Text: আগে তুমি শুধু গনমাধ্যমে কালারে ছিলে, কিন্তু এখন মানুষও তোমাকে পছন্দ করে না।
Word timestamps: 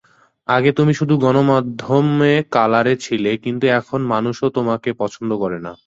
আগে 0.47 0.71
তুমি 0.71 0.93
শুধু 0.99 1.13
গনমাধ্যমে 1.17 2.33
কালারে 2.51 2.93
ছিলে, 3.05 3.31
কিন্তু 3.43 3.65
এখন 3.79 3.99
মানুষও 4.13 4.47
তোমাকে 4.57 4.89
পছন্দ 5.01 5.31
করে 5.43 5.59
না। 5.65 5.71